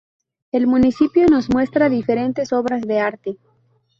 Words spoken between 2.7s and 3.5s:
de arte.